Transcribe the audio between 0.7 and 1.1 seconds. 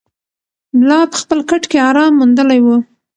ملا